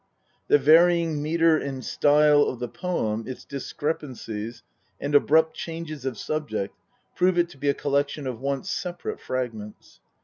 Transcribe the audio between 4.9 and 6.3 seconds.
and abrupt changes of